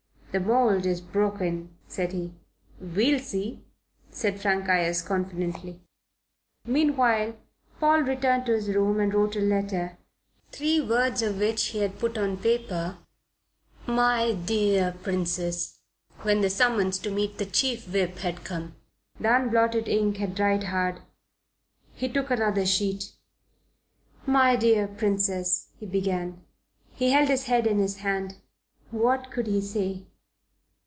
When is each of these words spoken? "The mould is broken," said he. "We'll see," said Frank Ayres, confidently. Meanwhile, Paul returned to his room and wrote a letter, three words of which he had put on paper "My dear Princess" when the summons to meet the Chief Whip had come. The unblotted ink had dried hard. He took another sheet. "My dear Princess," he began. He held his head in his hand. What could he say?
"The 0.33 0.39
mould 0.39 0.85
is 0.85 1.01
broken," 1.01 1.75
said 1.89 2.13
he. 2.13 2.31
"We'll 2.79 3.19
see," 3.19 3.65
said 4.11 4.39
Frank 4.39 4.69
Ayres, 4.69 5.01
confidently. 5.01 5.81
Meanwhile, 6.65 7.35
Paul 7.81 8.03
returned 8.03 8.45
to 8.45 8.53
his 8.53 8.69
room 8.69 9.01
and 9.01 9.13
wrote 9.13 9.35
a 9.35 9.41
letter, 9.41 9.97
three 10.53 10.79
words 10.79 11.21
of 11.21 11.37
which 11.37 11.65
he 11.71 11.79
had 11.79 11.99
put 11.99 12.17
on 12.17 12.37
paper 12.37 12.99
"My 13.85 14.31
dear 14.31 14.95
Princess" 15.03 15.81
when 16.19 16.39
the 16.39 16.49
summons 16.49 16.97
to 16.99 17.11
meet 17.11 17.37
the 17.37 17.45
Chief 17.45 17.85
Whip 17.91 18.19
had 18.19 18.45
come. 18.45 18.77
The 19.19 19.35
unblotted 19.35 19.89
ink 19.89 20.15
had 20.15 20.33
dried 20.33 20.63
hard. 20.63 21.01
He 21.93 22.07
took 22.07 22.31
another 22.31 22.65
sheet. 22.65 23.11
"My 24.25 24.55
dear 24.55 24.87
Princess," 24.87 25.71
he 25.77 25.85
began. 25.85 26.41
He 26.93 27.09
held 27.11 27.27
his 27.27 27.47
head 27.47 27.67
in 27.67 27.79
his 27.79 27.97
hand. 27.97 28.35
What 28.91 29.29
could 29.29 29.47
he 29.47 29.59
say? 29.59 30.05